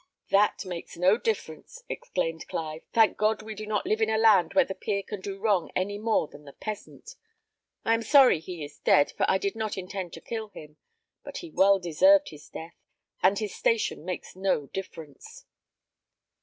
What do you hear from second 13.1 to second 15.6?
and his station makes no difference."